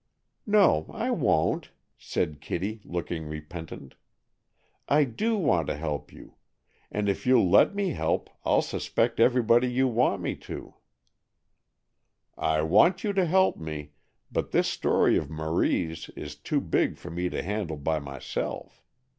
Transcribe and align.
"No, 0.47 0.87
I 0.91 1.11
won't," 1.11 1.69
said 1.95 2.41
Kitty, 2.41 2.81
looking 2.85 3.25
repentant. 3.27 3.93
"I 4.89 5.03
do 5.03 5.37
want 5.37 5.67
to 5.67 5.77
help 5.77 6.11
you; 6.11 6.37
and 6.91 7.07
if 7.07 7.27
you'll 7.27 7.47
let 7.47 7.75
me 7.75 7.91
help, 7.91 8.27
I'll 8.43 8.63
suspect 8.63 9.19
everybody 9.19 9.71
you 9.71 9.87
want 9.87 10.23
me 10.23 10.35
to." 10.37 10.73
"I 12.35 12.63
want 12.63 13.03
you 13.03 13.13
to 13.13 13.25
help 13.27 13.57
me, 13.57 13.91
but 14.31 14.49
this 14.49 14.67
story 14.69 15.17
of 15.17 15.29
Marie's 15.29 16.09
is 16.15 16.33
too 16.35 16.61
big 16.61 16.97
for 16.97 17.11
me 17.11 17.29
to 17.29 17.43
handle 17.43 17.77
by 17.77 17.99
myself. 17.99 18.81